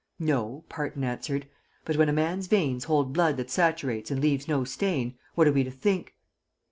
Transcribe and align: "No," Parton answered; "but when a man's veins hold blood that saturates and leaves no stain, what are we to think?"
"No," 0.17 0.63
Parton 0.67 1.03
answered; 1.03 1.45
"but 1.85 1.95
when 1.95 2.09
a 2.09 2.11
man's 2.11 2.47
veins 2.47 2.85
hold 2.85 3.13
blood 3.13 3.37
that 3.37 3.51
saturates 3.51 4.09
and 4.09 4.19
leaves 4.19 4.47
no 4.47 4.63
stain, 4.63 5.13
what 5.35 5.47
are 5.47 5.53
we 5.53 5.63
to 5.63 5.69
think?" 5.69 6.15